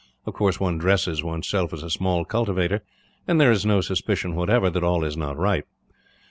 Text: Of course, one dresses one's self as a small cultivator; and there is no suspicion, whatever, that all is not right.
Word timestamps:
Of 0.25 0.33
course, 0.33 0.59
one 0.59 0.79
dresses 0.79 1.23
one's 1.23 1.47
self 1.47 1.71
as 1.73 1.83
a 1.83 1.89
small 1.91 2.25
cultivator; 2.25 2.81
and 3.27 3.39
there 3.39 3.51
is 3.51 3.67
no 3.67 3.81
suspicion, 3.81 4.33
whatever, 4.33 4.67
that 4.71 4.83
all 4.83 5.03
is 5.03 5.15
not 5.15 5.37
right. 5.37 5.65